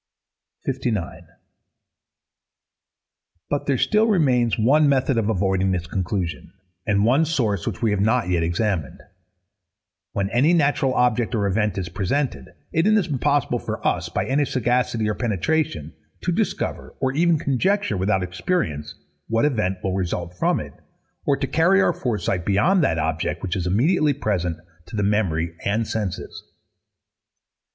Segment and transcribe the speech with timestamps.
[0.65, 1.27] 59.
[3.51, 6.53] But there still remains one method of avoiding this conclusion,
[6.87, 9.03] and one source which we have not yet examined.
[10.13, 14.43] When any natural object or event is presented, it is impossible for us, by any
[14.45, 18.95] sagacity or penetration, to discover, or even conjecture, without experience,
[19.27, 20.73] what event will result from it,
[21.27, 24.57] or to carry our foresight beyond that object which is immediately present
[24.87, 26.41] to the memory and senses.